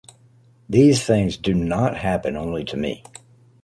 [0.67, 3.03] These things do not happen only to me.